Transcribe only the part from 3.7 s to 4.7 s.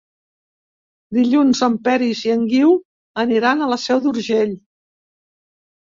la Seu d'Urgell.